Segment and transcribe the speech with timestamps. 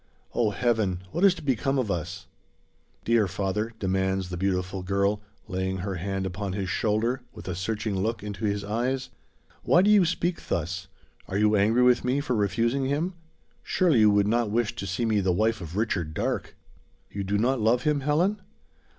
[0.33, 1.03] O Heaven!
[1.11, 2.25] what is to become of us?"
[3.05, 7.95] "Dear father!" demands the beautiful girl, laying her hand upon his shoulder, with a searching
[7.95, 9.11] look into his eyes;
[9.61, 10.87] "why do you speak thus?
[11.27, 13.13] Are you angry with me for refusing him?
[13.61, 16.55] Surely you would not wish to see me the wife of Richard Darke?"
[17.11, 18.41] "You do not love him, Helen?"